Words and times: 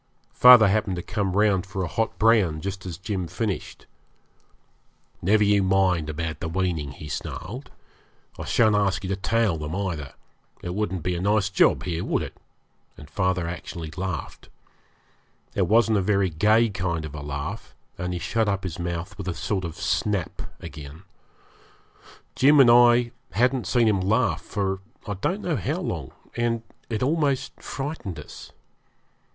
Father 0.33 0.67
happened 0.67 0.95
to 0.95 1.03
come 1.03 1.37
round 1.37 1.63
for 1.67 1.83
a 1.83 1.87
hot 1.87 2.17
brand 2.17 2.63
just 2.63 2.87
as 2.87 2.97
Jim 2.97 3.27
finished. 3.27 3.85
'Never 5.21 5.43
you 5.43 5.61
mind 5.61 6.09
about 6.09 6.39
the 6.39 6.49
weaning,' 6.49 6.93
he 6.93 7.07
snarled. 7.07 7.69
'I 8.39 8.45
shan't 8.45 8.75
ask 8.75 9.03
you 9.03 9.09
to 9.09 9.15
tail 9.15 9.57
them 9.59 9.75
either. 9.75 10.13
It 10.63 10.73
wouldn't 10.73 11.03
be 11.03 11.13
a 11.13 11.21
nice 11.21 11.51
job 11.51 11.83
here, 11.83 12.03
would 12.03 12.23
it?' 12.23 12.35
and 12.97 13.11
father 13.11 13.47
actually 13.47 13.91
laughed. 13.95 14.49
It 15.53 15.67
wasn't 15.67 15.99
a 15.99 16.01
very 16.01 16.31
gay 16.31 16.69
kind 16.69 17.05
of 17.05 17.13
a 17.13 17.21
laugh, 17.21 17.75
and 17.95 18.11
he 18.11 18.17
shut 18.17 18.49
up 18.49 18.63
his 18.63 18.79
mouth 18.79 19.15
with 19.19 19.27
a 19.27 19.35
sort 19.35 19.63
of 19.63 19.75
snap 19.75 20.41
again. 20.59 21.03
Jim 22.35 22.59
and 22.59 22.71
I 22.71 23.11
hadn't 23.33 23.67
seen 23.67 23.87
him 23.87 24.01
laugh 24.01 24.41
for 24.41 24.79
I 25.05 25.13
don't 25.13 25.41
know 25.43 25.57
how 25.57 25.77
long, 25.79 26.09
and 26.35 26.63
it 26.89 27.03
almost 27.03 27.61
frightened 27.61 28.17
us. 28.19 28.51